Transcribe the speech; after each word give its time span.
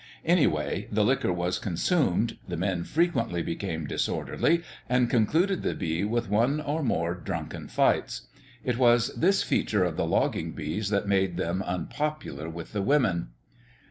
Anyway, 0.25 0.87
the 0.91 1.05
liquor 1.05 1.31
was 1.31 1.59
consumed; 1.59 2.35
the 2.47 2.57
men 2.57 2.83
frequently 2.83 3.43
became 3.43 3.85
disorderly, 3.85 4.63
and 4.89 5.11
concluded 5.11 5.61
the 5.61 5.75
bee 5.75 6.03
with 6.03 6.27
one 6.27 6.59
or 6.59 6.81
more 6.81 7.13
drunken 7.13 7.67
fights. 7.67 8.23
It 8.63 8.79
was 8.79 9.13
this 9.13 9.43
feature 9.43 9.83
of 9.83 9.97
the 9.97 10.07
logging 10.07 10.53
bees 10.53 10.89
that 10.89 11.07
made 11.07 11.37
them 11.37 11.61
unpopular 11.61 12.49
with 12.49 12.73
the 12.73 12.81
women. 12.81 13.27